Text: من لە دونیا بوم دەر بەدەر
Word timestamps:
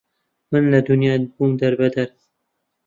من 0.51 0.63
لە 0.73 0.79
دونیا 0.87 1.13
بوم 1.35 1.51
دەر 1.61 1.73
بەدەر 1.79 2.09